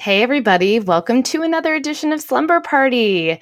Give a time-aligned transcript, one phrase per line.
[0.00, 3.38] Hey, everybody, welcome to another edition of Slumber Party.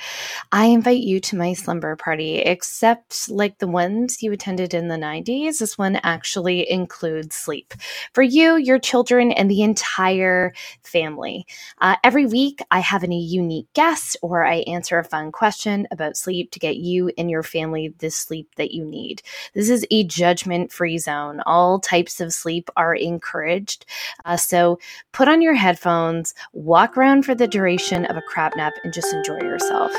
[0.50, 4.96] I invite you to my slumber party, except like the ones you attended in the
[4.96, 7.74] 90s, this one actually includes sleep
[8.12, 10.52] for you, your children, and the entire
[10.82, 11.46] family.
[11.80, 16.16] Uh, every week, I have a unique guest or I answer a fun question about
[16.16, 19.22] sleep to get you and your family the sleep that you need.
[19.54, 21.40] This is a judgment free zone.
[21.46, 23.86] All types of sleep are encouraged.
[24.25, 24.80] Uh, so
[25.12, 29.12] put on your headphones walk around for the duration of a crap nap and just
[29.12, 29.93] enjoy yourself.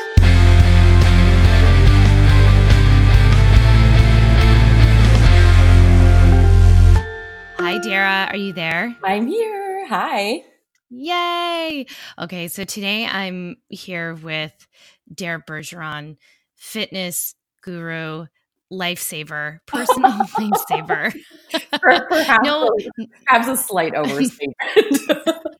[7.57, 8.27] Hi, Dara.
[8.31, 8.95] Are you there?
[9.04, 9.88] I'm here.
[9.88, 10.43] Hi.
[10.90, 11.85] Yay.
[12.17, 14.54] Okay, so today I'm here with
[15.13, 16.18] Dara Bergeron,
[16.55, 18.26] fitness guru,
[18.71, 21.13] lifesaver, personal lifesaver.
[22.09, 22.71] perhaps, no,
[23.26, 24.55] perhaps a slight overstatement.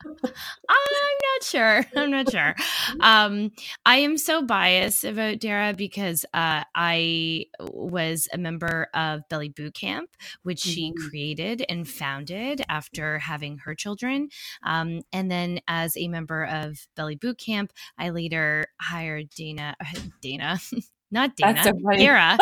[1.54, 1.86] I'm not sure.
[2.04, 2.56] I'm not sure.
[3.00, 3.52] Um,
[3.86, 9.74] I am so biased about Dara because uh, I was a member of Belly Boot
[9.74, 10.10] Camp,
[10.44, 10.72] which mm-hmm.
[10.72, 14.30] she created and founded after having her children.
[14.64, 19.76] Um, and then, as a member of Belly Boot Camp, I later hired Dana.
[20.22, 20.60] Dana,
[21.12, 21.64] not Dana.
[21.64, 22.38] So Dara.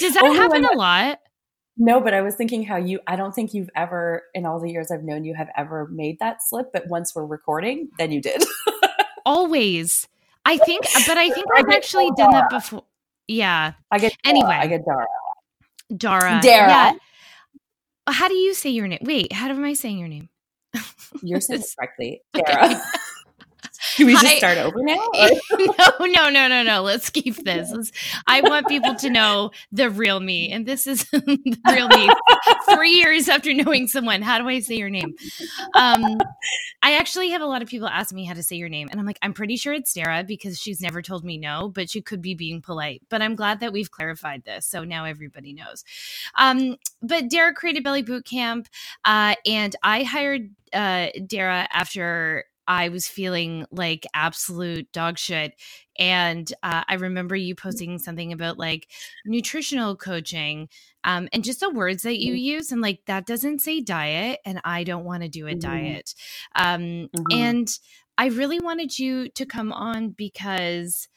[0.00, 1.18] Does that happen a lot?
[1.76, 4.70] No, but I was thinking how you, I don't think you've ever, in all the
[4.70, 6.70] years I've known you, have ever made that slip.
[6.72, 8.44] But once we're recording, then you did.
[9.26, 10.06] Always.
[10.44, 12.30] I think, but I think I've actually Dara.
[12.30, 12.84] done that before.
[13.26, 13.72] Yeah.
[13.90, 14.36] I get, Dara.
[14.36, 14.58] anyway.
[14.60, 15.06] I get Dara.
[15.96, 16.40] Dara.
[16.42, 16.68] Dara.
[16.68, 16.92] Yeah.
[18.08, 18.98] How do you say your name?
[19.02, 20.28] Wait, how am I saying your name?
[21.22, 22.22] You're saying it correctly.
[22.34, 22.66] Dara.
[22.66, 22.80] Okay.
[23.96, 25.06] Do we just I, start over now?
[25.50, 26.82] no, no, no, no, no.
[26.82, 27.70] Let's keep this.
[27.72, 27.92] Let's,
[28.26, 32.08] I want people to know the real me, and this is the real me.
[32.74, 35.14] Three years after knowing someone, how do I say your name?
[35.74, 36.18] Um,
[36.82, 38.98] I actually have a lot of people ask me how to say your name, and
[38.98, 42.00] I'm like, I'm pretty sure it's Sarah because she's never told me no, but she
[42.00, 43.02] could be being polite.
[43.08, 45.84] But I'm glad that we've clarified this, so now everybody knows.
[46.36, 48.68] Um, but Dara created Belly Boot Camp,
[49.04, 55.54] uh, and I hired uh, Dara after I was feeling like absolute dog shit.
[55.98, 58.88] And uh, I remember you posting something about like
[59.24, 60.68] nutritional coaching
[61.04, 62.56] um, and just the words that you mm-hmm.
[62.56, 62.72] use.
[62.72, 65.58] And like, that doesn't say diet, and I don't want to do a mm-hmm.
[65.58, 66.14] diet.
[66.54, 66.80] Um,
[67.14, 67.22] mm-hmm.
[67.32, 67.68] And
[68.16, 71.08] I really wanted you to come on because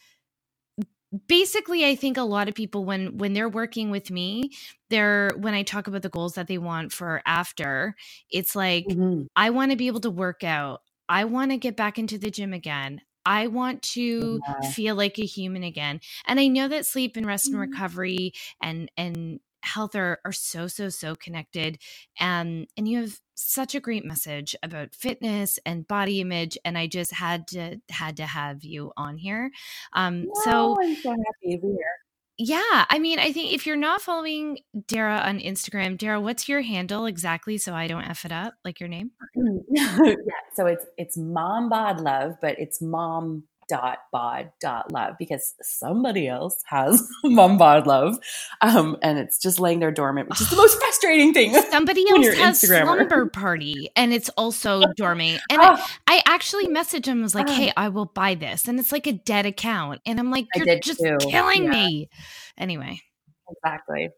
[1.27, 4.49] basically i think a lot of people when when they're working with me
[4.89, 7.95] they're when i talk about the goals that they want for after
[8.29, 9.23] it's like mm-hmm.
[9.35, 12.31] i want to be able to work out I want to get back into the
[12.31, 13.01] gym again.
[13.25, 14.69] I want to yeah.
[14.69, 15.99] feel like a human again.
[16.27, 17.61] And I know that sleep and rest mm-hmm.
[17.61, 21.79] and recovery and and health are, are so so so connected
[22.19, 26.87] and and you have such a great message about fitness and body image and i
[26.87, 29.49] just had to had to have you on here
[29.93, 32.04] um so i'm so happy to be here
[32.37, 36.61] yeah, I mean, I think if you're not following Dara on Instagram, Dara, what's your
[36.61, 39.11] handle exactly so I don't f it up, like your name?
[39.37, 39.59] Mm-hmm.
[40.05, 40.15] yeah,
[40.53, 46.27] so it's it's mom bod love, but it's mom dot bod dot love because somebody
[46.27, 48.17] else has mom bod love,
[48.61, 51.53] um, and it's just laying there dormant, which is the most frustrating thing.
[51.71, 55.41] Somebody else has slumber party, and it's also dormant.
[55.49, 55.97] And I, ah.
[56.07, 57.53] I, actually messaged him, was like, ah.
[57.53, 60.79] "Hey, I will buy this," and it's like a dead account, and I'm like, "You're
[60.79, 61.17] just too.
[61.19, 61.71] killing yeah.
[61.71, 62.09] me."
[62.57, 63.01] Anyway,
[63.49, 64.09] exactly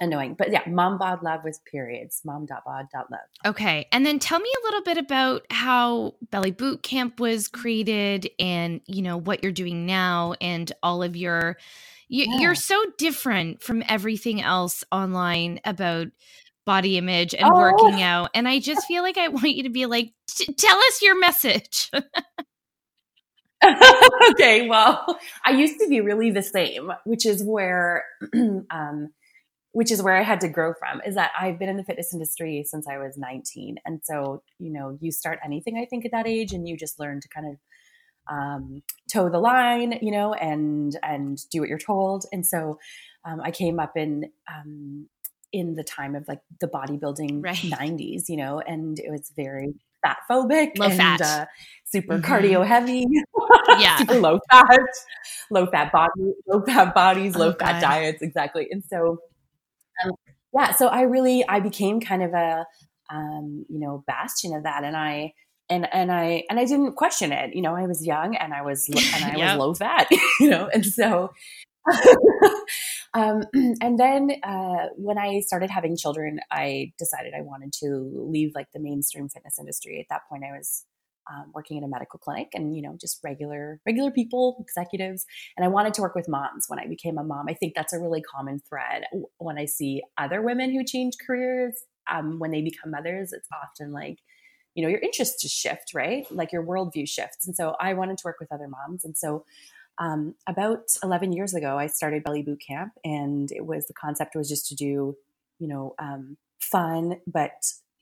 [0.00, 0.34] annoying.
[0.38, 2.22] But yeah, mom bod love with periods.
[2.24, 3.20] Mom dot bod dot love.
[3.44, 3.86] Okay.
[3.92, 8.80] And then tell me a little bit about how Belly Boot Camp was created and,
[8.86, 11.56] you know, what you're doing now and all of your
[12.08, 12.40] you, yeah.
[12.40, 16.08] you're so different from everything else online about
[16.64, 17.56] body image and oh.
[17.56, 18.30] working out.
[18.34, 20.12] And I just feel like I want you to be like,
[20.58, 21.90] tell us your message.
[24.30, 28.04] okay, well, I used to be really the same, which is where
[28.34, 29.12] um,
[29.76, 32.14] which is where I had to grow from, is that I've been in the fitness
[32.14, 33.76] industry since I was 19.
[33.84, 36.98] And so, you know, you start anything, I think, at that age, and you just
[36.98, 38.82] learn to kind of um,
[39.12, 42.24] toe the line, you know, and and do what you're told.
[42.32, 42.78] And so,
[43.26, 45.08] um, I came up in um,
[45.52, 47.56] in the time of like the bodybuilding right.
[47.56, 51.20] 90s, you know, and it was very fat phobic low and fat.
[51.20, 51.44] Uh,
[51.84, 52.32] super mm-hmm.
[52.32, 53.04] cardio heavy.
[53.78, 54.78] Yeah, super low fat,
[55.50, 57.88] low fat body, low fat bodies, low oh, fat God.
[57.88, 58.68] diets, exactly.
[58.70, 59.18] And so
[60.04, 60.12] um,
[60.54, 62.66] yeah, so I really I became kind of a
[63.10, 65.32] um, you know bastion of that, and I
[65.68, 67.54] and and I and I didn't question it.
[67.54, 70.08] You know, I was young and I was and I was low fat.
[70.40, 71.30] You know, and so.
[73.14, 78.52] um, and then uh, when I started having children, I decided I wanted to leave
[78.56, 80.00] like the mainstream fitness industry.
[80.00, 80.84] At that point, I was
[81.30, 85.24] um, working in a medical clinic and you know just regular regular people executives.
[85.56, 87.46] And i wanted to work with moms when i became a mom.
[87.48, 89.04] I think that's a really common thread.
[89.38, 91.74] When i see other women who change careers
[92.10, 94.18] um, when they become mothers it's often like
[94.74, 96.26] you know your interests just shift right?
[96.30, 97.46] Like your worldview shifts.
[97.46, 99.04] And so i wanted to work with other moms.
[99.04, 99.44] And so
[99.98, 104.34] um, about 11 years ago i started belly boot camp and it was the concept
[104.34, 105.16] was just to do
[105.58, 107.52] you know um, fun but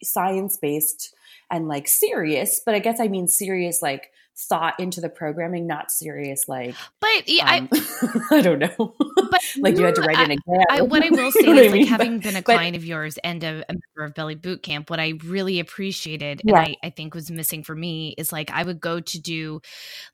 [0.05, 1.15] science based
[1.51, 5.91] and like serious, but I guess I mean serious like thought into the programming, not
[5.91, 6.75] serious like.
[7.01, 8.95] But yeah, um, I, I don't know.
[8.99, 10.65] But like you had to write an exam.
[10.71, 11.87] I, what I will say is, like, mean?
[11.87, 14.91] having been a but, client of yours and a, a, member of Belly Boot Camp,
[14.91, 16.57] what I really appreciated yeah.
[16.57, 19.61] and I, I think was missing for me is like I would go to do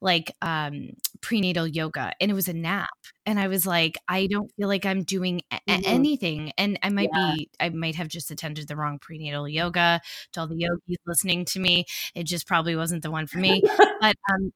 [0.00, 0.90] like um
[1.20, 2.90] prenatal yoga, and it was a nap
[3.30, 5.82] and I was like, I don't feel like I'm doing a- mm-hmm.
[5.84, 6.52] anything.
[6.58, 7.34] And I might yeah.
[7.36, 10.00] be, I might have just attended the wrong prenatal yoga
[10.32, 11.84] to all the yogis listening to me.
[12.14, 13.62] It just probably wasn't the one for me.
[14.00, 14.52] but um,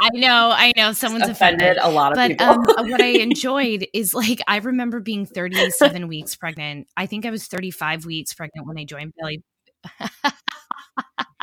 [0.00, 2.46] I know, I know, someone's offended, offended a lot of but, people.
[2.78, 6.86] um, what I enjoyed is like I remember being 37 weeks pregnant.
[6.96, 9.42] I think I was 35 weeks pregnant when I joined Billy.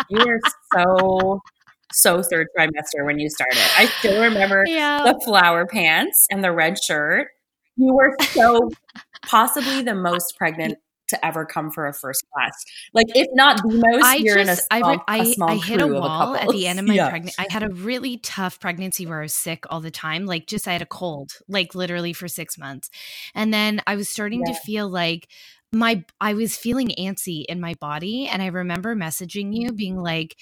[0.09, 0.39] you are
[0.73, 1.41] so
[1.91, 3.59] so third trimester when you started.
[3.77, 5.03] I still remember yeah.
[5.03, 7.27] the flower pants and the red shirt.
[7.77, 8.69] You were so
[9.25, 10.77] possibly the most pregnant
[11.09, 12.65] to ever come for a first class.
[12.93, 15.55] Like if not the most, I you're just, in a small, I, a small I
[15.55, 17.09] hit a wall a at the end of my yeah.
[17.09, 17.35] pregnancy.
[17.39, 20.25] I had a really tough pregnancy where I was sick all the time.
[20.25, 22.89] Like just I had a cold, like literally for six months.
[23.33, 24.53] And then I was starting yeah.
[24.53, 25.27] to feel like
[25.71, 30.37] my I was feeling antsy in my body and I remember messaging you being like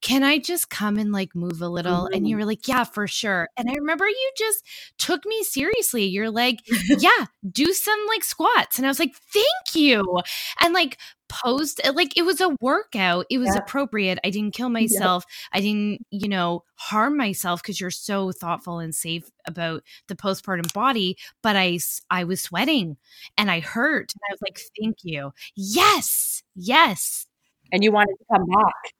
[0.00, 2.04] can I just come and like move a little?
[2.04, 2.14] Mm-hmm.
[2.14, 3.48] and you were like yeah for sure.
[3.56, 4.64] And I remember you just
[4.98, 6.04] took me seriously.
[6.04, 6.60] You're like
[6.98, 8.78] yeah do some like squats.
[8.78, 10.20] And I was like thank you.
[10.60, 10.98] And like
[11.28, 13.26] posed uh, like it was a workout.
[13.30, 13.58] It was yeah.
[13.58, 14.18] appropriate.
[14.24, 15.24] I didn't kill myself.
[15.28, 15.58] Yeah.
[15.58, 20.72] i didn't you know harm myself because you're so thoughtful and safe about the postpartum
[20.72, 21.78] body but i
[22.10, 22.96] i was sweating
[23.36, 24.12] and i hurt.
[24.14, 25.32] And i was like thank you.
[25.54, 26.42] Yes.
[26.54, 27.26] Yes.
[27.72, 28.94] And you wanted to come back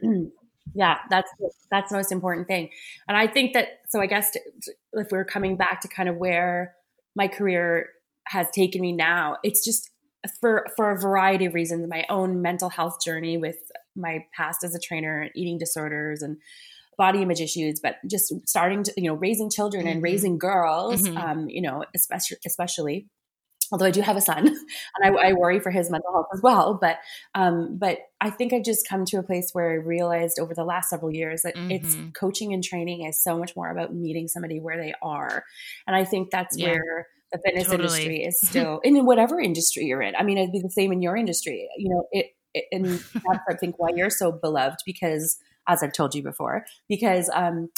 [0.74, 1.30] yeah that's
[1.70, 2.70] that's the most important thing
[3.08, 4.40] and i think that so i guess to,
[4.94, 6.74] if we're coming back to kind of where
[7.16, 7.88] my career
[8.26, 9.90] has taken me now it's just
[10.40, 13.56] for for a variety of reasons my own mental health journey with
[13.96, 16.36] my past as a trainer eating disorders and
[16.96, 19.92] body image issues but just starting to you know raising children mm-hmm.
[19.94, 21.16] and raising girls mm-hmm.
[21.16, 23.06] um, you know especially especially
[23.72, 24.56] although I do have a son and
[25.02, 26.78] I, I, worry for his mental health as well.
[26.80, 26.98] But,
[27.34, 30.64] um, but I think I've just come to a place where I realized over the
[30.64, 31.70] last several years that mm-hmm.
[31.70, 35.44] it's coaching and training is so much more about meeting somebody where they are.
[35.86, 36.68] And I think that's yeah.
[36.68, 37.82] where the fitness totally.
[37.82, 40.14] industry is still in whatever industry you're in.
[40.14, 41.68] I mean, it'd be the same in your industry.
[41.78, 45.92] You know, it, it and that's I think why you're so beloved because, as I've
[45.92, 47.70] told you before, because um,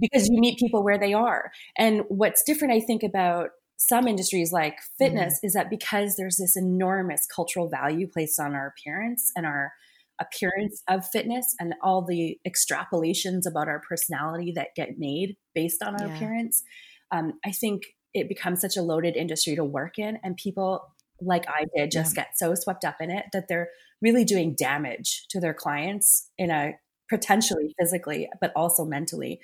[0.00, 1.50] because you meet people where they are.
[1.76, 6.36] And what's different, I think, about some industries like fitness mm is that because there's
[6.36, 9.72] this enormous cultural value placed on our appearance and our
[10.20, 16.00] appearance of fitness and all the extrapolations about our personality that get made based on
[16.00, 16.16] our yeah.
[16.16, 16.64] appearance.
[17.12, 17.82] Um, I think
[18.14, 22.16] it becomes such a loaded industry to work in and people like I did just
[22.16, 22.24] yeah.
[22.24, 23.68] get so swept up in it that they're
[24.02, 26.74] really doing damage to their clients in a
[27.08, 29.40] potentially physically but also mentally.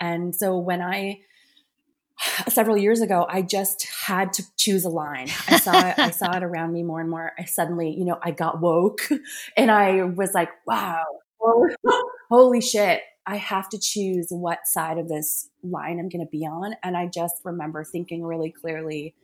[0.00, 1.20] And so when I
[2.48, 5.28] several years ago I just had to choose a line.
[5.48, 7.32] I saw it I saw it around me more and more.
[7.38, 9.08] I suddenly, you know, I got woke
[9.56, 11.04] and I was like, wow,
[12.30, 16.46] holy shit, I have to choose what side of this line I'm going to be
[16.46, 16.74] on.
[16.82, 19.14] And I just remember thinking really clearly,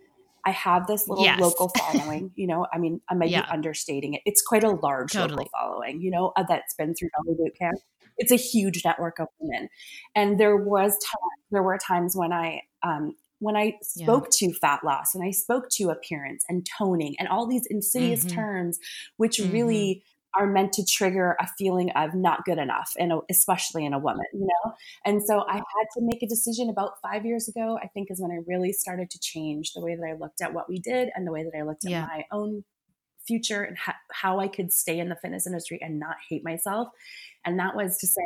[0.44, 1.38] I have this little yes.
[1.38, 3.42] local following, you know, I mean, I might yeah.
[3.42, 4.23] be understating it.
[4.25, 5.44] It's quite a large totally.
[5.44, 7.78] local following, you know, uh, that's been through Belly Boot Camp.
[8.16, 9.68] It's a huge network of women.
[10.14, 14.49] And there was time, there were times when I, um, when I spoke yeah.
[14.49, 18.37] to fat loss and I spoke to appearance and toning and all these insidious mm-hmm.
[18.37, 18.78] terms,
[19.16, 19.52] which mm-hmm.
[19.52, 23.99] really are meant to trigger a feeling of not good enough and especially in a
[23.99, 24.72] woman you know
[25.04, 28.20] and so i had to make a decision about five years ago i think is
[28.20, 31.08] when i really started to change the way that i looked at what we did
[31.14, 32.06] and the way that i looked at yeah.
[32.06, 32.62] my own
[33.26, 36.88] future and ha- how i could stay in the fitness industry and not hate myself
[37.44, 38.22] and that was to say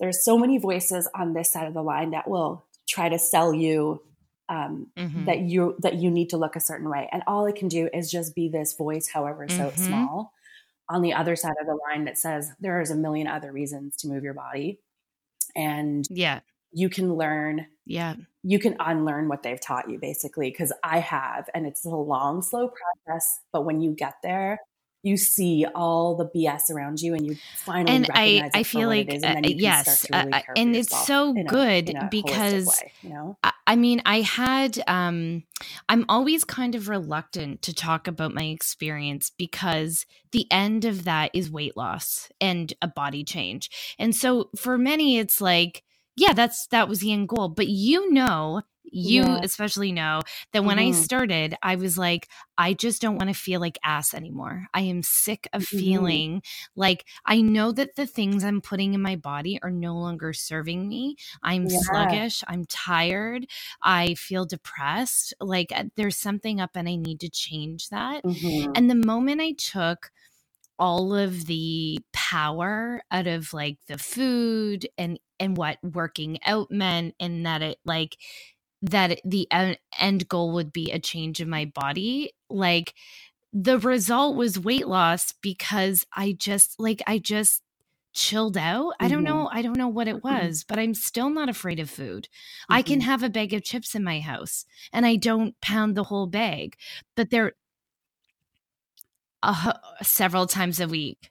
[0.00, 3.54] there's so many voices on this side of the line that will try to sell
[3.54, 4.02] you
[4.48, 5.26] um, mm-hmm.
[5.26, 7.08] that you that you need to look a certain way.
[7.12, 9.86] And all it can do is just be this voice however so mm-hmm.
[9.86, 10.32] small.
[10.90, 13.96] On the other side of the line that says there is a million other reasons
[13.96, 14.80] to move your body.
[15.54, 16.40] And yeah.
[16.72, 18.14] you can learn yeah.
[18.42, 22.42] you can unlearn what they've taught you basically because i have and it's a long
[22.42, 22.70] slow
[23.06, 24.60] process but when you get there
[25.02, 28.68] you see all the BS around you and you finally and recognize I, I for
[28.68, 31.44] feel like it is, uh, and can yes to really uh, and it's so a-
[31.44, 35.44] good because way, you know I- I mean, I had, um,
[35.90, 41.30] I'm always kind of reluctant to talk about my experience because the end of that
[41.34, 43.70] is weight loss and a body change.
[43.98, 45.82] And so for many, it's like,
[46.18, 47.48] yeah, that's, that was the end goal.
[47.48, 49.42] But you know, you Yeah.
[49.42, 50.22] especially know
[50.52, 50.92] that when I Mhm.
[50.92, 54.66] started, I was like, I just don't want to feel like ass anymore.
[54.72, 56.22] I am sick of Mhm.
[56.22, 56.42] feeling
[56.74, 60.88] like I know that the things I'm putting in my body are no longer serving
[60.88, 61.16] me.
[61.42, 61.68] I'm Yeah.
[61.68, 62.42] sluggish.
[62.48, 63.46] I'm tired.
[63.82, 65.34] I feel depressed.
[65.40, 68.24] Like uh, there's something up and I need to change that.
[68.24, 68.74] Mhm.
[68.74, 70.10] And the moment I took
[70.78, 77.14] all of the power out of like the food and and what working out meant
[77.20, 78.16] and that it like
[78.82, 79.48] that the
[79.98, 82.94] end goal would be a change in my body like
[83.52, 87.62] the result was weight loss because i just like i just
[88.14, 89.24] chilled out i don't Mhm.
[89.24, 92.28] know i don't know what it was but i'm still not afraid of food
[92.70, 93.02] i can Mhm.
[93.02, 96.76] have a bag of chips in my house and i don't pound the whole bag
[97.16, 97.52] but there
[99.42, 101.30] uh, several times a week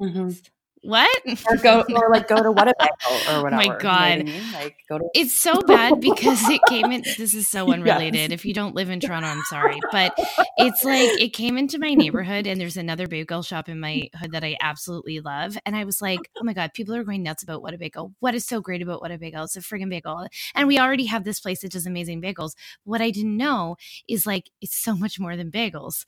[0.00, 0.36] Mhm.
[0.82, 3.56] What or go or like go to what a bagel or whatever.
[3.56, 4.24] my you know what I God.
[4.26, 4.52] mean?
[4.52, 7.02] Like go to It's so bad because it came in.
[7.16, 7.74] This is so Yes.
[7.74, 8.32] unrelated.
[8.32, 10.14] If you don't live in Toronto, I'm sorry, but
[10.58, 14.32] it's like it came into my neighborhood, and there's another bagel shop in my hood
[14.32, 15.58] that I absolutely love.
[15.66, 18.14] And I was like, oh my god, people are going nuts about what a bagel.
[18.20, 19.44] What is so great about what a bagel?
[19.44, 22.52] It's a friggin' bagel, and we already have this place that does amazing bagels.
[22.84, 23.76] What I didn't know
[24.08, 26.04] is like it's so much more than bagels.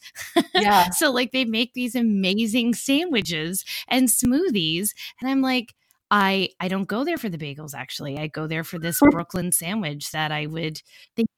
[0.54, 0.90] yeah.
[0.90, 4.59] so like they make these amazing sandwiches and smoothies
[5.20, 5.74] and i'm like
[6.10, 8.18] i i don't go there for the bagels actually.
[8.18, 10.80] I go there for this brooklyn sandwich that i would
[11.16, 11.28] think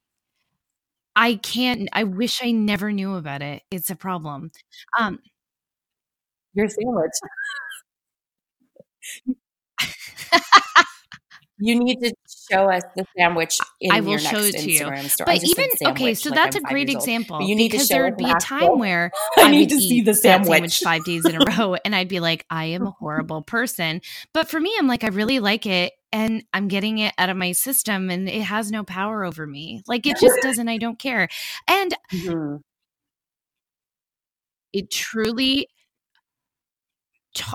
[1.16, 3.62] i can't i wish i never knew about it.
[3.70, 4.50] It's a problem.
[4.98, 5.18] Um
[6.54, 7.12] Your sandwich.
[11.64, 12.12] You need to
[12.50, 14.80] show us the sandwich in I will your show next it to you.
[14.80, 15.30] Instagram story.
[15.30, 17.72] I but even okay so like that's I'm a great example But you need to
[17.76, 20.44] because show there would be a time where I I need to see the that
[20.44, 20.80] sandwich.
[20.80, 24.00] five days in a row, and I'd be like, I am a horrible person.
[24.32, 27.36] But for me, I'm like, I really like it, and I'm getting it out of
[27.36, 29.82] my system, and it has no power over me.
[29.86, 30.68] Like it just doesn't.
[30.68, 31.28] I don't care,
[31.68, 32.60] and Mhm.
[34.72, 35.68] it truly,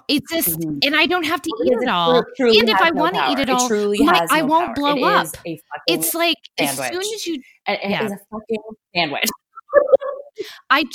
[0.07, 0.79] it's just, Mhm.
[0.85, 2.23] and I don't have to eat Because it it all.
[2.35, 4.75] truly And if I no want to eat it all, truly my- I no won't
[4.75, 4.95] power.
[4.95, 5.27] blow It up.
[5.45, 7.35] is It's like as soon as you
[7.67, 8.05] it yeah.
[8.05, 8.57] is a fucking
[8.95, 9.25] sandwich.
[10.69, 10.85] I,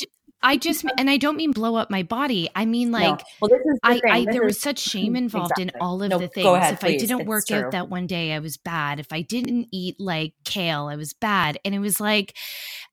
[0.43, 2.49] I just, and I don't mean blow up my body.
[2.57, 2.99] I mean No.
[2.99, 4.19] like well, this is the I.
[4.19, 6.47] I there was such shame involved in all of No, the things.
[6.47, 7.59] ahead, if I didn't It's work true.
[7.59, 8.99] out that one day, I was bad.
[8.99, 11.59] If I didn't eat like kale, I was bad.
[11.65, 12.37] And it was like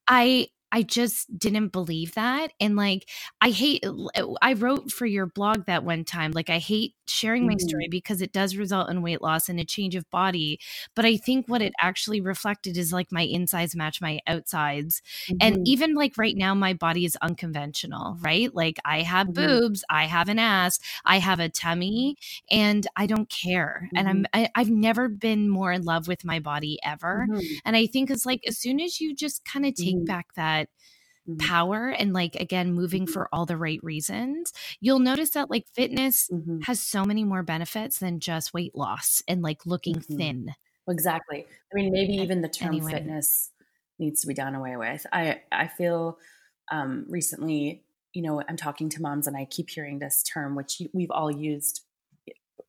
[0.07, 2.53] I I just didn't believe that.
[2.59, 3.09] And like
[3.41, 3.83] I hate
[4.41, 6.31] I wrote for your blog that one time.
[6.31, 9.65] Like I hate sharing my story because it does result in weight loss and a
[9.65, 10.59] change of body.
[10.95, 15.01] But I think what it actually reflected is like my insides match my outsides.
[15.39, 15.65] And Mhm.
[15.65, 18.53] even like right now, my body is unconventional, right?
[18.53, 19.59] Like I have Mhm.
[19.59, 22.17] boobs, I have an ass, I have a tummy,
[22.51, 23.89] and I don't care.
[23.95, 24.33] And I'm Mm-hmm.
[24.33, 27.27] I, I've never been more in love with my body ever.
[27.27, 27.59] Mhm.
[27.65, 30.05] And I think it's like as soon as you just kind of take Mhm.
[30.05, 30.58] back that
[31.25, 31.49] Mhm.
[31.49, 33.07] power and like again moving Mhm.
[33.07, 36.65] for all the right reasons, you'll notice that like fitness Mhm.
[36.65, 40.17] has so many more benefits than just weight loss and like looking Mhm.
[40.17, 40.53] thin.
[40.89, 41.47] Exactly.
[41.71, 42.81] I mean, maybe even the term anyway.
[42.81, 43.51] fitness
[43.99, 45.05] needs to be done away with.
[45.13, 46.19] I I feel
[46.71, 50.81] um, recently, you know, I'm talking to moms and I keep hearing this term, which
[50.93, 51.81] we've all used,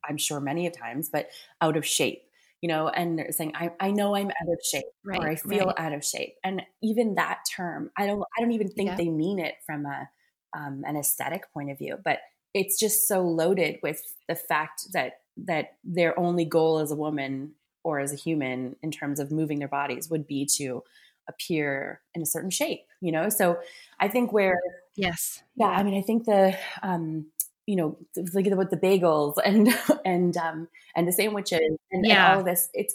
[0.08, 1.30] I'm sure many of times, but
[1.60, 2.29] out of shape.
[2.62, 5.66] You know, and they're saying, I, I know I'm out of shape or I feel
[5.66, 5.74] right.
[5.78, 6.34] out of shape.
[6.44, 8.96] And even that term, I don't I don't even think Yeah.
[8.96, 10.08] they mean it from a
[10.52, 12.18] um, an aesthetic point of view, but
[12.52, 17.52] it's just so loaded with the fact that that their only goal as a woman
[17.82, 20.82] or as a human in terms of moving their bodies would be to
[21.28, 23.58] appear in a certain shape you know so
[24.00, 24.58] i think where
[24.96, 25.42] Yes.
[25.54, 27.26] yeah i mean i think the um
[27.66, 27.96] you know
[28.32, 29.68] think about the bagels and
[30.04, 31.60] and um and the sandwiches
[31.92, 32.24] and, Yeah.
[32.26, 32.94] and all of this it's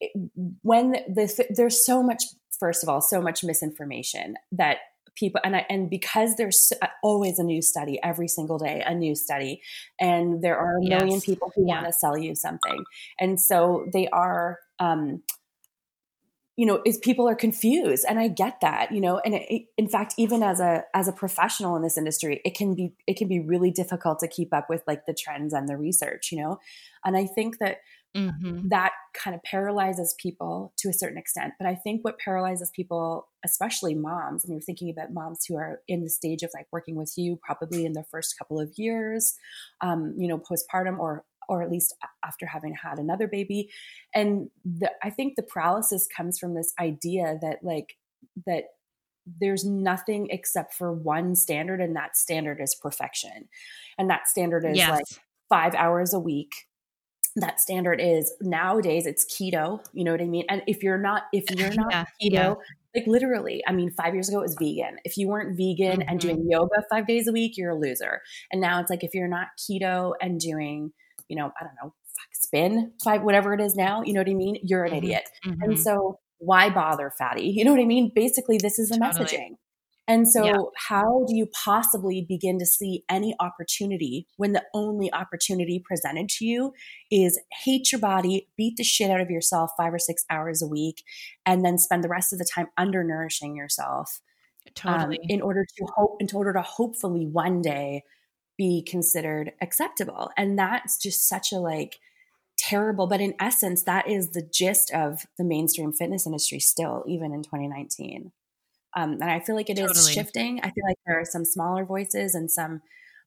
[0.00, 0.12] it,
[0.62, 2.22] when this there's so much
[2.58, 4.78] first of all so much misinformation that
[5.14, 8.94] people and I, and because there's uh, always a new study every single day a
[8.94, 9.60] new study
[10.00, 11.24] and there are a million Yes.
[11.26, 11.82] people who Yeah.
[11.82, 12.84] want to sell you something
[13.20, 15.22] and so they are um
[16.56, 19.88] you know is people are confused and i get that you know and it, in
[19.88, 23.28] fact even as a as a professional in this industry it can be it can
[23.28, 26.58] be really difficult to keep up with like the trends and the research you know
[27.04, 27.78] and i think that
[28.16, 28.68] mm-hmm.
[28.68, 31.54] that kind of paralyzes people to a certain extent.
[31.58, 35.80] But I think what paralyzes people, especially moms, and you're thinking about moms who are
[35.88, 39.34] in the stage of like working with you, probably in the first couple of years,
[39.80, 41.94] um, you know, postpartum or or at least
[42.24, 43.70] after having had another baby.
[44.14, 47.96] And the, I think the paralysis comes from this idea that like
[48.46, 48.64] that
[49.40, 53.48] there's nothing except for one standard and that standard is perfection
[53.98, 54.90] and that standard is yes.
[54.90, 55.04] like
[55.48, 56.52] five hours a week
[57.36, 61.24] that standard is nowadays it's keto you know what i mean and if you're not
[61.32, 62.54] if you're not yeah, keto yeah.
[62.94, 66.08] like literally i mean five years ago it was vegan if you weren't vegan mm-hmm.
[66.08, 68.20] and doing yoga five days a week you're a loser
[68.50, 70.92] and now it's like if you're not keto and doing
[71.32, 74.28] you know i don't know fuck spin five whatever it is now you know what
[74.28, 74.98] i mean you're an mm-hmm.
[74.98, 75.62] idiot mm-hmm.
[75.62, 79.24] and so why bother fatty you know what i mean basically this is the totally.
[79.24, 79.56] messaging
[80.08, 80.58] and so, yeah.
[80.88, 86.44] how do you possibly begin to see any opportunity when the only opportunity presented to
[86.44, 86.72] you
[87.10, 90.66] is hate your body, beat the shit out of yourself five or six hours a
[90.66, 91.04] week,
[91.46, 94.20] and then spend the rest of the time undernourishing yourself?
[94.66, 95.18] Um, totally.
[95.18, 98.02] Um, in order to hope, in order to hopefully one day
[98.62, 100.30] be considered acceptable.
[100.36, 101.98] And that's just such a like
[102.56, 107.32] terrible, but in essence, that is the gist of the mainstream fitness industry still, even
[107.32, 108.30] in 2019.
[108.96, 109.98] Um, and I feel like it totally.
[109.98, 110.60] is shifting.
[110.62, 112.82] I feel like there are some smaller voices and some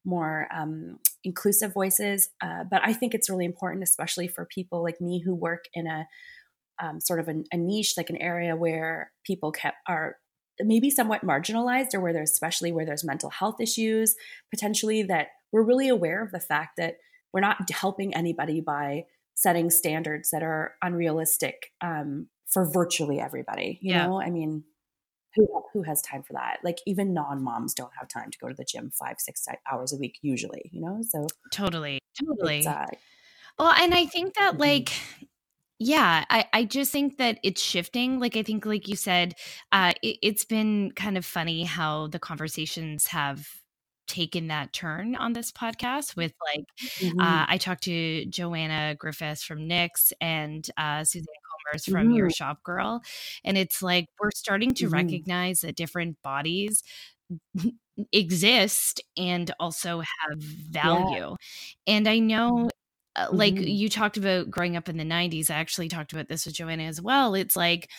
[0.06, 2.30] more um, inclusive voices.
[2.42, 5.86] Uh, but I think it's really important, especially for people like me who work in
[5.86, 6.08] a
[6.82, 10.16] um, sort of a, a, niche, like an area where people kept, are
[10.62, 14.16] maybe somewhat marginalized or where there's especially where there's mental health issues
[14.50, 16.98] potentially that we're really aware of the fact that
[17.34, 23.92] we're not helping anybody by setting standards that are unrealistic um, for virtually everybody you
[23.92, 24.06] yeah.
[24.06, 24.64] know i mean
[25.36, 28.54] who who has time for that like even non-moms don't have time to go to
[28.54, 32.86] the gym five six hours a week usually you know so totally totally uh,
[33.60, 34.62] well and i think that mm-hmm.
[34.62, 34.94] like
[35.80, 39.34] yeah I, I just think that it's shifting like i think like you said
[39.72, 43.48] uh it, it's been kind of funny how the conversations have
[44.08, 46.66] taken that turn on this podcast with like
[47.00, 47.20] mm-hmm.
[47.20, 51.26] uh, i talked to joanna griffiths from Knix and uh, suzanne
[51.84, 52.12] from mm-hmm.
[52.12, 53.02] your shop girl
[53.44, 54.94] and it's like we're starting to mm-hmm.
[54.94, 56.84] recognize that different bodies
[58.12, 61.36] exist and also have value
[61.88, 61.96] yeah.
[61.96, 62.70] and i know
[63.16, 63.68] uh, like mm-hmm.
[63.68, 66.84] you talked about growing up in the 90s i actually talked about this with joanna
[66.84, 67.90] as well it's like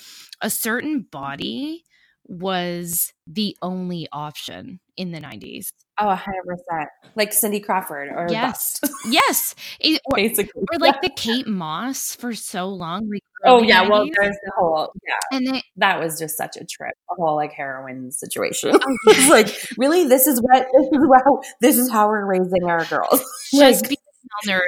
[0.41, 1.85] a certain body
[2.29, 5.73] was the only option in the 90s.
[5.99, 6.87] Oh, 100%.
[7.15, 8.81] Like Cindy Crawford or yes.
[9.07, 9.55] yes.
[9.81, 10.63] It, or, Basically.
[10.73, 13.09] Or like the Kate Moss for so long.
[13.11, 13.85] Like oh, yeah.
[13.85, 13.91] 90s.
[13.91, 15.39] Well, there's the whole, yeah.
[15.39, 18.73] And that was just such a trip, a whole like heroin situation.
[18.75, 19.29] Oh, yeah.
[19.29, 20.07] like, really?
[20.07, 23.23] This is what, this is how, this is how we're raising our girls.
[23.55, 23.99] Just like,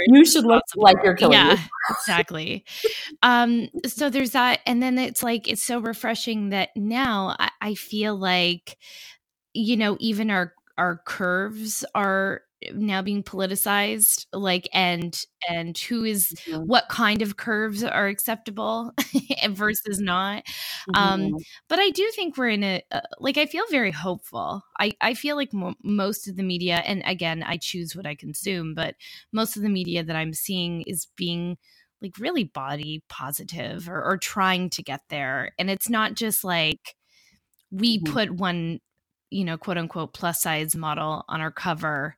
[0.09, 1.59] you should look like you're killing yeah, you.
[1.91, 2.65] exactly.
[3.23, 7.75] Um, so there's that, and then it's like it's so refreshing that now I, I
[7.75, 8.77] feel like,
[9.53, 12.43] you know, even our our curves are
[12.73, 16.63] now being politicized like and and who is, mm-hmm.
[16.63, 18.93] what kind of curves are acceptable
[19.51, 20.43] versus not
[20.95, 21.35] um, mm-hmm.
[21.35, 24.93] um but i do think we're in a uh, like i feel very hopeful i
[25.01, 28.75] i feel like mo- most of the media and again i choose what i consume
[28.75, 28.95] but
[29.33, 31.57] most of the media that i'm seeing is being
[32.01, 36.97] like really body positive or, or trying to get there and it's not just like
[37.71, 38.13] we mm-hmm.
[38.13, 38.81] put one
[39.31, 42.17] you know quote unquote plus size model on our cover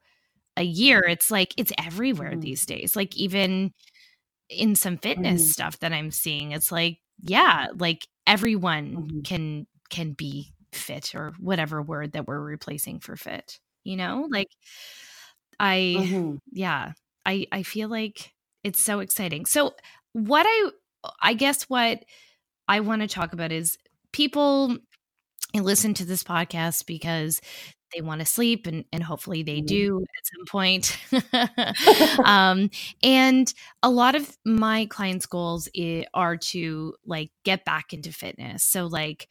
[0.56, 2.40] a year it's like it's everywhere mm.
[2.40, 3.72] these days like even
[4.48, 5.52] in some fitness mm.
[5.52, 9.24] stuff that i'm seeing it's like yeah like everyone mm.
[9.24, 14.48] can can be fit or whatever word that we're replacing for fit you know like
[15.58, 16.36] i mm-hmm.
[16.52, 16.92] yeah
[17.26, 18.32] i i feel like
[18.62, 19.72] it's so exciting so
[20.12, 20.70] what i
[21.22, 22.04] i guess what
[22.68, 23.76] i want to talk about is
[24.12, 24.76] people
[25.54, 27.40] listen to this podcast because
[27.94, 29.66] they want to sleep and, and hopefully they mm-hmm.
[29.66, 30.98] do at some point.
[32.24, 32.70] um,
[33.02, 35.68] and a lot of my clients' goals
[36.14, 38.64] are to like get back into fitness.
[38.64, 39.28] So like,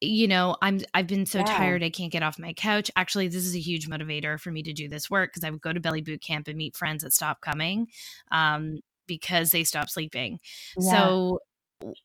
[0.00, 1.44] you know, I'm I've been so yeah.
[1.44, 2.90] tired I can't get off my couch.
[2.96, 5.60] Actually, this is a huge motivator for me to do this work because I would
[5.60, 7.88] go to belly boot camp and meet friends that stop coming
[8.32, 10.38] um, because they stop sleeping.
[10.78, 10.92] Yeah.
[10.92, 11.38] So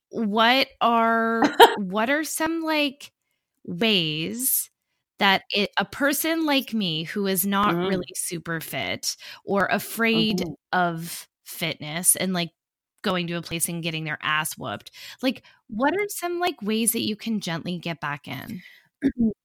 [0.10, 1.44] what are
[1.78, 3.12] what are some like
[3.66, 4.70] ways
[5.20, 7.90] that it, a person like me who is not mm.
[7.90, 10.54] really super fit or afraid mm-hmm.
[10.72, 12.52] of fitness and like
[13.02, 14.90] going to a place and getting their ass whooped
[15.22, 18.62] like what are some like ways that you can gently get back in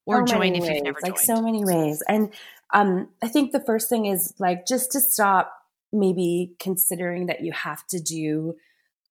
[0.07, 1.13] or so join if ways, you've never joined?
[1.13, 2.33] like so many ways and
[2.73, 5.53] um i think the first thing is like just to stop
[5.93, 8.55] maybe considering that you have to do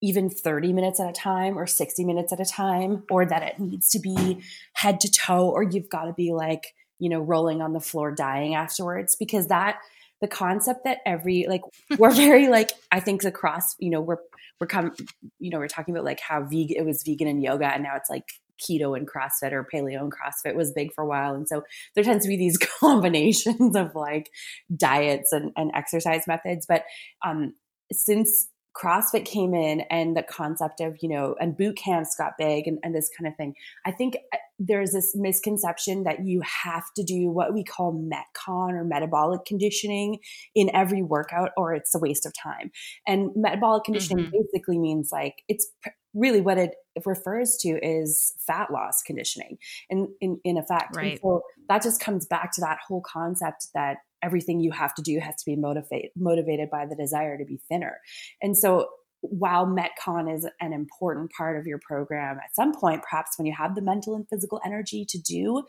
[0.02, 3.58] even 30 minutes at a time or 60 minutes at a time, or that it
[3.58, 7.62] needs to be head to toe, or you've got to be like, you know, rolling
[7.62, 9.78] on the floor dying afterwards, because that
[10.20, 11.62] the concept that every like
[11.98, 14.18] we're very like I think across you know we're
[14.60, 14.92] we're come
[15.38, 17.96] you know we're talking about like how vegan it was vegan and yoga and now
[17.96, 18.28] it's like
[18.60, 21.34] keto and CrossFit or paleo and CrossFit was big for a while.
[21.34, 21.62] And so
[21.94, 24.30] there tends to be these combinations of like
[24.74, 26.66] diets and, and exercise methods.
[26.66, 26.84] But
[27.24, 27.54] um,
[27.90, 32.66] since CrossFit came in and the concept of, you know, and boot camps got big
[32.66, 33.54] and, and, this kind of thing.
[33.84, 38.72] I think uh, there's this misconception that you have to do what we call Metcon
[38.72, 40.18] or metabolic conditioning
[40.54, 42.70] in every workout or it's a waste of time.
[43.06, 44.36] And metabolic conditioning mm-hmm.
[44.40, 45.68] basically means like it's
[46.14, 46.74] really what it
[47.06, 50.96] refers to is fat loss conditioning in, in, in effect.
[50.96, 51.12] Right.
[51.12, 55.02] And so that just comes back to that whole concept that everything you have to
[55.02, 57.98] do has to be motivated motivated by the desire to be thinner.
[58.42, 58.88] And so
[59.22, 63.54] while Metcon is an important part of your program, at some point, perhaps when you
[63.56, 65.62] have the mental and physical energy to do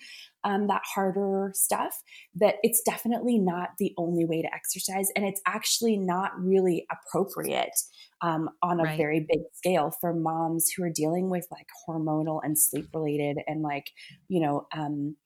[0.44, 2.02] um, that harder stuff,
[2.36, 5.10] that it's definitely not the only way to exercise.
[5.16, 7.78] And it's actually not really appropriate
[8.22, 8.98] um, on a right.
[8.98, 13.62] very big scale for moms who are dealing with like hormonal and sleep related and
[13.62, 13.92] like,
[14.30, 15.18] you know, um,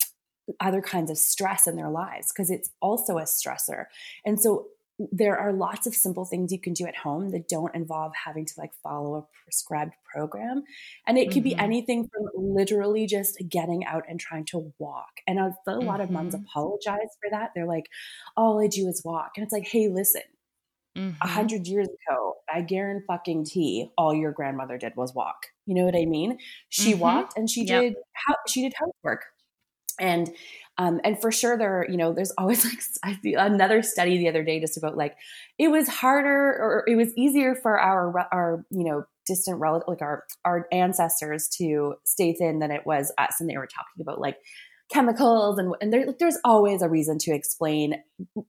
[0.59, 3.85] other kinds of stress in their lives because it's also a stressor.
[4.25, 7.75] And so there are lots of simple things you can do at home that don't
[7.75, 10.63] involve having to like follow a prescribed program.
[11.05, 11.49] And it could mm-hmm.
[11.49, 15.09] be anything from literally just getting out and trying to walk.
[15.27, 16.01] And a lot mm-hmm.
[16.01, 16.45] of moms mm-hmm.
[16.45, 17.51] apologize for that.
[17.53, 17.87] They're like,
[18.37, 19.31] all I do is walk.
[19.35, 20.21] And it's like, hey, listen,
[20.95, 21.27] a mm-hmm.
[21.27, 25.47] hundred years ago, I guarantee fucking tea, all your grandmother did was walk.
[25.65, 26.37] You know what I mean?
[26.69, 27.01] She mm-hmm.
[27.01, 27.81] walked and she yep.
[27.81, 27.95] did
[28.47, 29.25] she did housework
[29.99, 30.31] and
[30.77, 34.59] um, and for sure there you know there's always like another study the other day
[34.59, 35.15] just about like
[35.57, 40.01] it was harder or it was easier for our our you know distant relative like
[40.01, 43.35] our our ancestors to stay thin than it was us.
[43.39, 44.37] And they were talking about like
[44.91, 47.95] chemicals and, and there, there's always a reason to explain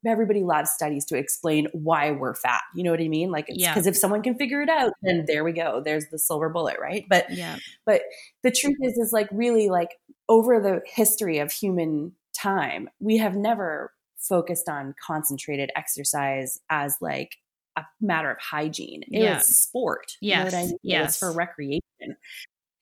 [0.06, 3.30] everybody loves studies to explain why we're fat you know what i mean?
[3.30, 3.88] Like because yeah.
[3.88, 7.06] if someone can figure it out then there we go there's the silver bullet right?
[7.09, 7.56] But yeah.
[7.87, 8.02] but
[8.42, 9.88] the truth is is like really like
[10.28, 17.36] over the history of human time we have never focused on concentrated exercise as like
[17.76, 19.02] a matter of hygiene.
[19.02, 19.36] It yeah.
[19.36, 20.12] was sport.
[20.20, 20.52] Yes.
[20.52, 20.76] You know I mean?
[20.82, 21.18] Yes.
[21.18, 21.82] For recreation.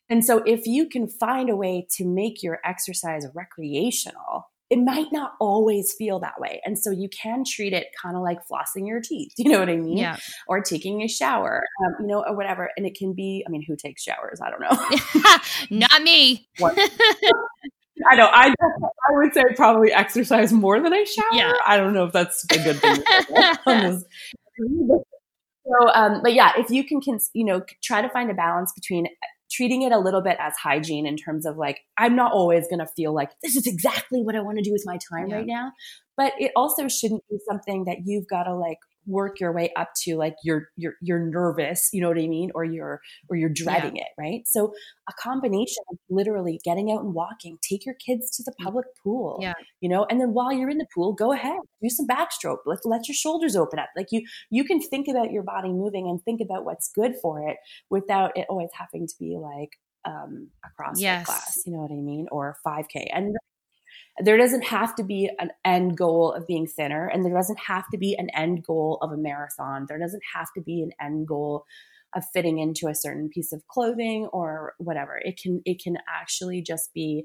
[0.09, 5.13] And so if you can find a way to make your exercise recreational, it might
[5.13, 6.61] not always feel that way.
[6.65, 9.69] And so you can treat it kind of like flossing your teeth, you know what
[9.69, 9.99] I mean?
[9.99, 10.17] Yeah.
[10.49, 12.71] Or taking a shower, um, you know, or whatever.
[12.77, 14.41] And it can be, I mean, who takes showers?
[14.43, 15.79] I don't know.
[15.89, 16.49] not me.
[18.11, 18.27] I know.
[18.27, 21.25] I I would say probably exercise more than I shower.
[21.33, 21.53] Yeah.
[21.65, 23.03] I don't know if that's a good thing.
[25.65, 27.01] so, um, but yeah, if you can,
[27.33, 29.07] you know, try to find a balance between
[29.55, 32.81] treating it a little bit as hygiene in terms of like, I'm not always going
[32.81, 35.37] to feel like this is exactly what I want to do with my time yeah.
[35.37, 35.73] right now.
[36.17, 39.91] But it also shouldn't be something that you've got to like work your way up
[39.97, 43.49] to like you're you're you're nervous you know what i mean or you're or you're
[43.49, 44.03] dreading yeah.
[44.03, 44.73] it right so
[45.09, 48.65] a combination of literally getting out and walking take your kids to the mm.
[48.65, 51.89] public pool yeah you know and then while you're in the pool go ahead do
[51.89, 55.43] some backstroke let, let your shoulders open up like you you can think about your
[55.43, 57.57] body moving and think about what's good for it
[57.91, 59.71] without it always having to be like
[60.07, 61.27] um, a CrossFit yes.
[61.27, 63.07] class, you know what I mean, or 5K.
[63.13, 63.37] And
[64.19, 67.85] there doesn't have to be an end goal of being thinner, and there doesn't have
[67.91, 69.87] to be an end goal of a marathon.
[69.89, 71.65] There doesn't have to be an end goal
[72.15, 75.21] of fitting into a certain piece of clothing or whatever.
[75.23, 77.25] It can it can actually just be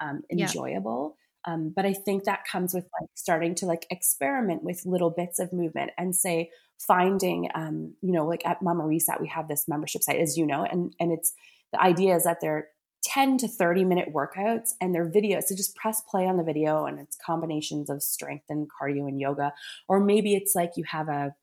[0.00, 1.16] um, enjoyable.
[1.46, 1.54] Yeah.
[1.54, 5.38] Um, but I think that comes with like starting to like experiment with little bits
[5.38, 9.64] of movement and say finding, um, you know, like at Mama Reset, we have this
[9.68, 11.32] membership site, as you know, and and it's
[11.72, 12.68] the idea is that they're
[13.02, 15.44] 10 to 30 minute workouts and they're videos.
[15.44, 19.20] So just press play on the video and it's combinations of strength and cardio and
[19.20, 19.52] yoga.
[19.88, 21.34] Or maybe it's like you have a,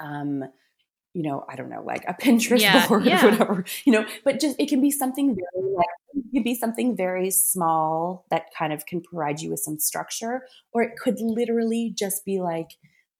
[0.00, 0.44] um,
[1.12, 3.24] you know, I don't know, like a Pinterest yeah, board yeah.
[3.24, 6.54] or whatever, you know, but just it can be something very like it could be
[6.54, 11.20] something very small that kind of can provide you with some structure, or it could
[11.20, 12.70] literally just be like,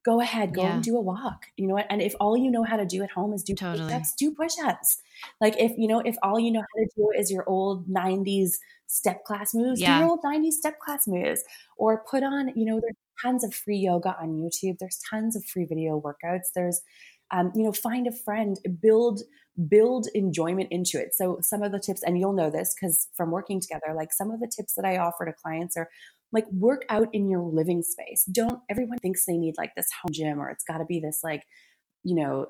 [0.05, 0.75] go ahead, go yeah.
[0.75, 1.47] and do a walk.
[1.57, 1.87] You know what?
[1.89, 3.85] And if all you know how to do at home is do totally.
[3.85, 5.01] push-ups, do push-ups.
[5.41, 8.59] Like if you know, if all you know how to do is your old 90s
[8.87, 9.99] step class moves, yeah.
[9.99, 11.43] do your old 90s step class moves.
[11.77, 14.79] Or put on, you know, there's tons of free yoga on YouTube.
[14.79, 16.53] There's tons of free video workouts.
[16.55, 16.83] There's
[17.31, 19.23] um, you know, find a friend, build
[19.69, 21.15] build enjoyment into it.
[21.15, 24.33] So some of the tips, and you'll know this because from working together, like some
[24.33, 25.89] of the tips that I offer to clients are
[26.35, 28.25] like work out in your living space.
[28.31, 31.21] Don't everyone thinks they need like this home gym or it's got to be this
[31.23, 31.45] like,
[32.03, 32.49] you know,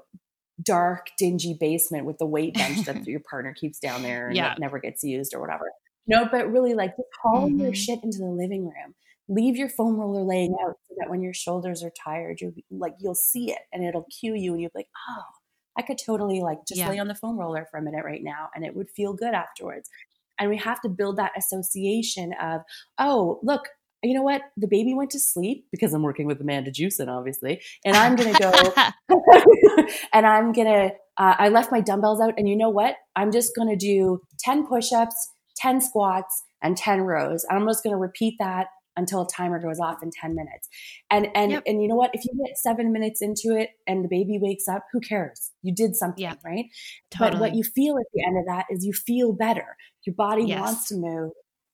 [0.63, 4.55] dark, dingy basement with the weight bench that your partner keeps down there and yeah.
[4.59, 5.71] never gets used or whatever.
[6.07, 7.61] No, but really like just haul mm-hmm.
[7.61, 8.95] your shit into the living room.
[9.29, 12.95] Leave your foam roller laying out so that when your shoulders are tired, you'll like
[13.01, 15.23] you'll see it and it'll cue you and you'll be like, oh,
[15.79, 16.89] I could totally like just yeah.
[16.89, 19.35] lay on the foam roller for a minute right now and it would feel good
[19.35, 19.89] afterwards.
[20.39, 22.63] And we have to build that association of,
[22.99, 23.63] oh, look,
[24.03, 24.43] you know what?
[24.57, 28.39] The baby went to sleep because I'm working with Amanda Jewson, obviously, and I'm gonna
[28.39, 28.53] go
[30.13, 30.91] and I'm gonna.
[31.17, 32.97] Uh, I left my dumbbells out, and you know what?
[33.17, 37.45] I'm just gonna do ten push-ups, ten squats, and ten rows.
[37.49, 38.67] And I'm just gonna repeat that
[38.97, 40.69] until a timer goes off in 10 minutes.
[41.11, 41.63] And and yep.
[41.67, 42.11] and you know what?
[42.13, 45.51] If you get 7 minutes into it and the baby wakes up, who cares?
[45.63, 46.39] You did something, yep.
[46.45, 46.67] right?
[47.11, 47.31] Totally.
[47.33, 49.77] But what you feel at the end of that is you feel better.
[50.07, 50.61] Your body yes.
[50.61, 51.31] wants to move.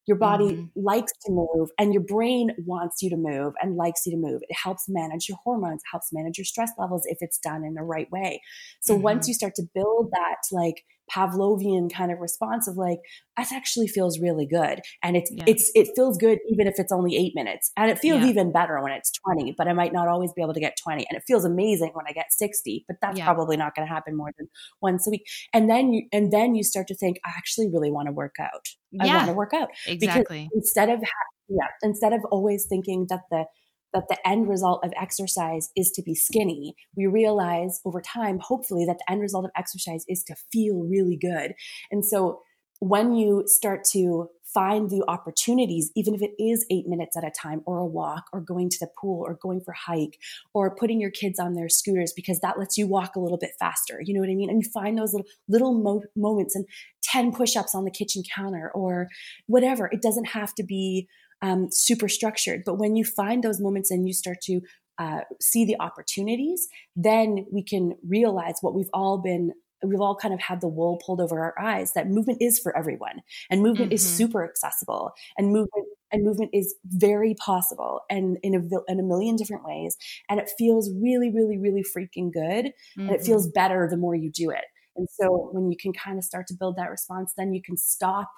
[0.06, 0.64] Your body mm-hmm.
[0.74, 4.40] likes to move and your brain wants you to move and likes you to move.
[4.42, 7.82] It helps manage your hormones, helps manage your stress levels if it's done in the
[7.82, 8.42] right way.
[8.80, 9.04] So mm-hmm.
[9.04, 10.82] once you start to build that like
[11.14, 12.98] Pavlovian kind of response of like,
[13.36, 14.80] that actually feels really good.
[15.02, 15.44] And it's, yeah.
[15.46, 17.72] it's, it feels good even if it's only eight minutes.
[17.76, 18.28] And it feels yeah.
[18.28, 21.06] even better when it's 20, but I might not always be able to get 20.
[21.08, 23.24] And it feels amazing when I get 60, but that's yeah.
[23.24, 24.48] probably not going to happen more than
[24.80, 25.24] once a week.
[25.52, 28.36] And then you, and then you start to think, I actually really want to work
[28.40, 28.68] out.
[29.00, 29.68] I want to work out.
[29.86, 30.48] Exactly.
[30.50, 31.00] Because instead of,
[31.48, 33.44] yeah, instead of always thinking that the,
[33.92, 38.84] that the end result of exercise is to be skinny, we realize over time, hopefully,
[38.86, 41.54] that the end result of exercise is to feel really good.
[41.90, 42.42] And so
[42.78, 47.30] when you start to find the opportunities, even if it is eight minutes at a
[47.30, 50.18] time, or a walk, or going to the pool, or going for a hike,
[50.54, 53.52] or putting your kids on their scooters because that lets you walk a little bit
[53.60, 54.00] faster.
[54.02, 54.50] You know what I mean?
[54.50, 56.64] And you find those little little mo- moments and
[57.02, 59.08] ten push-ups on the kitchen counter, or
[59.46, 59.88] whatever.
[59.92, 61.06] It doesn't have to be
[61.42, 62.62] um, super structured.
[62.64, 64.60] But when you find those moments and you start to
[64.98, 70.34] uh, see the opportunities, then we can realize what we've all been we've all kind
[70.34, 73.88] of had the wool pulled over our eyes that movement is for everyone and movement
[73.88, 73.94] mm-hmm.
[73.94, 79.02] is super accessible and movement and movement is very possible and in a, in a
[79.02, 79.96] million different ways
[80.28, 83.08] and it feels really really really freaking good mm-hmm.
[83.08, 83.54] and it feels mm-hmm.
[83.54, 84.64] better the more you do it
[84.96, 87.76] and so when you can kind of start to build that response then you can
[87.76, 88.30] stop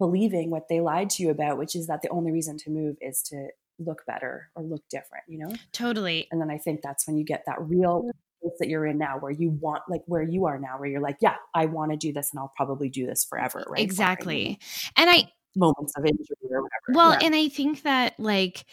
[0.00, 2.96] believing what they lied to you about, which is that the only reason to move
[3.02, 5.54] is to look better or look different, you know?
[5.72, 6.26] Totally.
[6.32, 8.10] And then I think that's when you get that real
[8.40, 11.02] place that you're in now where you want like where you are now where you're
[11.02, 13.80] like, yeah, I want to do this and I'll probably do this forever, right?
[13.82, 14.58] Exactly.
[14.96, 16.70] And I moments of injury or whatever.
[16.94, 17.26] Well, yeah.
[17.26, 18.64] and I think that like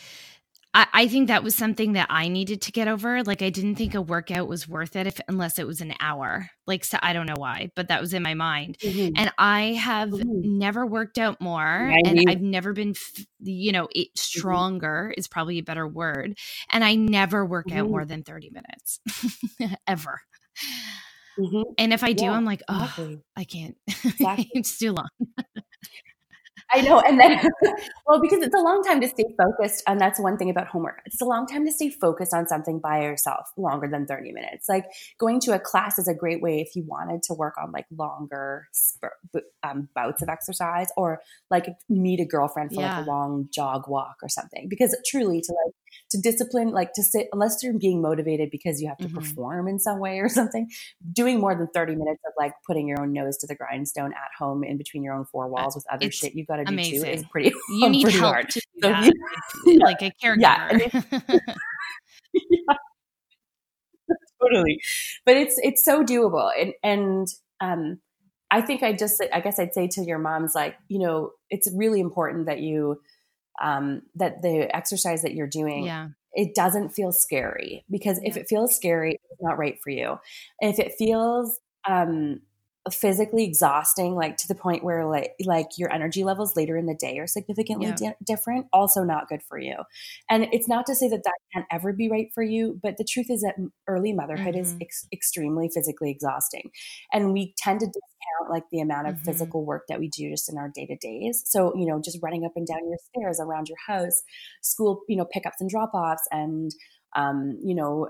[0.74, 3.24] I, I think that was something that I needed to get over.
[3.24, 6.50] Like I didn't think a workout was worth it if unless it was an hour.
[6.66, 8.78] Like so I don't know why, but that was in my mind.
[8.80, 9.14] Mm-hmm.
[9.16, 10.58] And I have mm-hmm.
[10.58, 12.94] never worked out more, and I've never been,
[13.40, 14.18] you know, it, mm-hmm.
[14.18, 15.20] stronger mm-hmm.
[15.20, 16.38] is probably a better word.
[16.72, 18.10] And I never work out more mm-hmm.
[18.10, 19.00] than thirty minutes,
[19.88, 20.22] ever.
[21.40, 21.62] Mm-hmm.
[21.78, 23.20] And if I do, yeah, I'm like, oh, exactly.
[23.36, 23.78] I can't.
[24.06, 24.50] Exactly.
[24.54, 25.08] it's too long.
[26.74, 27.00] I know.
[27.00, 27.40] And then,
[28.08, 29.84] well, because it's a long time to stay focused.
[29.88, 31.02] And that's one thing about homework.
[31.06, 34.68] It's a long time to stay focused on something by yourself longer than 30 minutes.
[34.68, 34.86] Like
[35.18, 37.86] going to a class is a great way if you wanted to work on like
[37.96, 38.68] longer
[39.64, 42.98] um, bouts of exercise or like meet a girlfriend for yeah.
[42.98, 44.68] like a long jog walk or something.
[44.68, 45.74] Because truly to like,
[46.12, 49.18] to discipline, like to sit, unless you're being motivated because you have to mm-hmm.
[49.18, 50.70] perform in some way or something,
[51.14, 54.30] doing more than 30 minutes of like putting your own nose to the grindstone at
[54.38, 56.74] home in between your own four walls with other it's shit you've got to do
[56.74, 57.04] amazing.
[57.04, 58.50] too is pretty, you need pretty help hard.
[58.50, 59.14] To do so that.
[59.66, 60.40] You, like a caregiver.
[60.40, 61.40] Yeah.
[62.34, 62.76] yeah.
[64.42, 64.80] totally.
[65.26, 66.50] But it's, it's so doable.
[66.60, 67.28] And, and,
[67.60, 68.00] um,
[68.50, 71.70] I think I just, I guess I'd say to your moms, like, you know, it's
[71.76, 73.02] really important that you,
[73.62, 76.10] um, that the exercise that you're doing yeah.
[76.34, 78.30] it doesn't feel scary because yeah.
[78.30, 80.20] if it feels scary it's not right for you
[80.60, 82.42] if it feels um,
[82.94, 86.96] physically exhausting like to the point where like like your energy levels later in the
[86.96, 87.96] day are significantly yeah.
[87.96, 89.76] di- different also not good for you
[90.30, 93.04] and it's not to say that that can't ever be right for you but the
[93.04, 93.56] truth is that
[93.88, 94.62] early motherhood mm-hmm.
[94.62, 96.70] is ex- extremely physically exhausting
[97.12, 99.26] and we tend to discount like the amount of mm-hmm.
[99.26, 102.54] physical work that we do just in our day-to-days so you know just running up
[102.56, 104.22] and down your stairs around your house
[104.62, 106.72] school you know pickups and drop-offs and
[107.16, 108.10] um, you know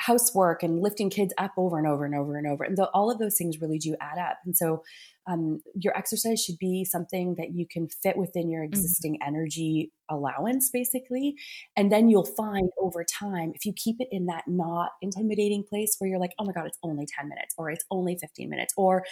[0.00, 2.64] housework and lifting kids up over and over and over and over.
[2.64, 4.38] And the, all of those things really do add up.
[4.44, 4.82] And so
[5.26, 8.72] um, your exercise should be something that you can fit within your mm-hmm.
[8.72, 9.28] existing mm-hmm.
[9.28, 11.34] energy allowance, basically.
[11.76, 15.96] And then you'll find over time, if you keep it in that not intimidating place
[15.98, 18.72] where you're like, oh my God, it's only 10 minutes or it's only 15 minutes
[18.76, 19.04] or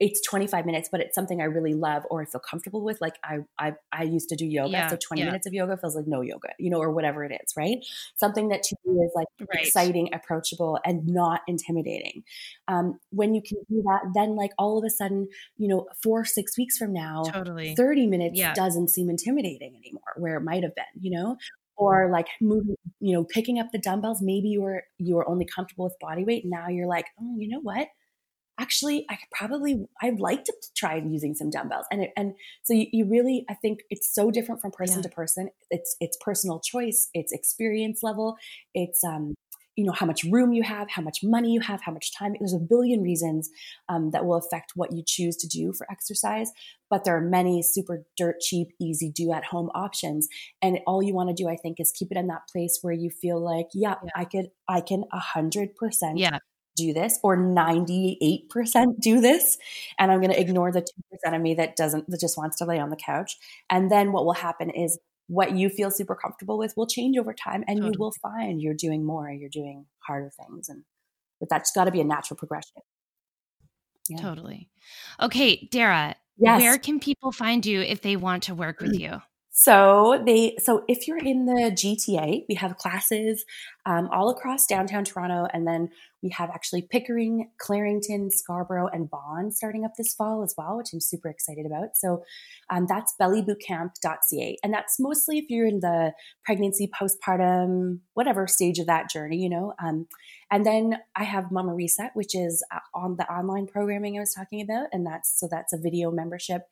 [0.00, 3.00] it's 25 minutes, but it's something I really love or I feel comfortable with.
[3.00, 4.70] Like I, I, I used to do yoga.
[4.70, 5.26] Yeah, so 20 yeah.
[5.26, 7.78] minutes of yoga feels like no yoga, you know, or whatever it is, right?
[8.16, 9.66] Something that to you is like right.
[9.66, 12.22] exciting, approachable, and not intimidating.
[12.68, 16.24] Um, when you can do that, then like all of a sudden, you know, four,
[16.24, 18.54] six weeks from now, totally 30 minutes yeah.
[18.54, 21.36] doesn't seem intimidating anymore where it might have been, you know?
[21.76, 24.20] Or like moving, you know, picking up the dumbbells.
[24.20, 26.42] Maybe you were you were only comfortable with body weight.
[26.44, 27.86] Now you're like, oh, you know what?
[28.58, 31.86] Actually I could probably I'd like to try using some dumbbells.
[31.90, 35.02] And it, and so you, you, really I think it's so different from person yeah.
[35.02, 35.50] to person.
[35.70, 38.36] It's it's personal choice it's experience level
[38.74, 39.34] it's um
[39.76, 42.34] you know how much room you have how much money you have how much time.
[42.38, 43.48] There's a billion reasons
[43.88, 46.50] um, that will affect what you choose to do for exercise
[46.90, 50.26] but there are many super dirt cheap easy do at home options.
[50.62, 52.92] And all you want to do i think is keep it in that place where
[52.92, 54.10] you feel like yeah, yeah.
[54.16, 55.04] i could i can
[55.36, 55.68] 100%
[56.16, 56.38] yeah
[56.78, 59.58] do this or 98% do this
[59.98, 62.64] and i'm going to ignore the 2% of me that doesn't that just wants to
[62.64, 63.36] lay on the couch
[63.68, 67.34] and then what will happen is what you feel super comfortable with will change over
[67.34, 67.92] time and totally.
[67.92, 70.84] you will find you're doing more you're doing harder things and
[71.40, 72.82] but that's got to be a natural progression
[74.08, 74.16] yeah.
[74.16, 74.70] totally
[75.20, 76.60] okay dara yes.
[76.60, 79.20] where can people find you if they want to work with you
[79.60, 83.44] so they so if you're in the GTA, we have classes
[83.86, 85.88] um, all across downtown Toronto, and then
[86.22, 90.90] we have actually Pickering, Clarington, Scarborough, and Vaughan starting up this fall as well, which
[90.92, 91.96] I'm super excited about.
[91.96, 92.22] So
[92.70, 96.12] um, that's bellybootcamp.ca, and that's mostly if you're in the
[96.44, 99.74] pregnancy, postpartum, whatever stage of that journey, you know.
[99.82, 100.06] Um,
[100.52, 104.34] and then I have Mama Reset, which is uh, on the online programming I was
[104.34, 106.62] talking about, and that's so that's a video membership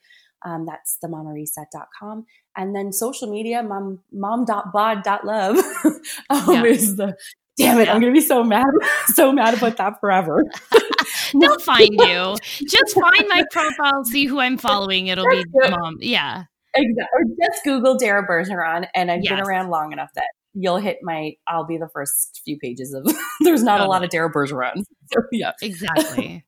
[0.45, 2.27] um, that's the mamareset.com.
[2.57, 5.59] And then social media, mom, mom.bod.love
[6.31, 6.65] um, yeah.
[6.65, 7.17] is the,
[7.57, 7.95] damn it, yeah.
[7.95, 8.67] I'm going to be so mad,
[9.15, 10.45] so mad about that forever.
[11.41, 12.37] They'll find you.
[12.69, 15.09] Just find my profile, see who I'm following.
[15.09, 15.97] It'll be mom.
[16.01, 16.45] Yeah.
[16.75, 17.05] Exactly.
[17.15, 19.33] Or just Google Dara Bergeron, and I've yes.
[19.33, 21.33] been around long enough that you'll hit my.
[21.49, 23.07] I'll be the first few pages of.
[23.41, 24.85] there's not a lot of Dara Bergeron.
[25.11, 26.45] So yeah, exactly.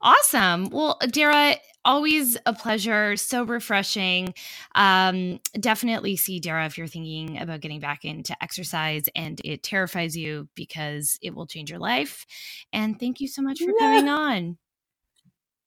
[0.00, 0.68] Awesome.
[0.70, 3.16] Well, Dara, always a pleasure.
[3.16, 4.34] So refreshing.
[4.74, 10.16] Um, definitely see Dara if you're thinking about getting back into exercise and it terrifies
[10.16, 12.26] you because it will change your life.
[12.72, 13.86] And thank you so much for yeah.
[13.86, 14.58] coming on.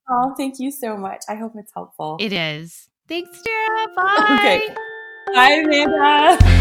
[0.07, 1.23] Oh, thank you so much.
[1.29, 2.17] I hope it's helpful.
[2.19, 2.89] It is.
[3.07, 3.87] Thanks, Dara.
[3.95, 4.37] Bye.
[4.39, 4.75] Okay.
[5.33, 6.58] Bye, Amanda.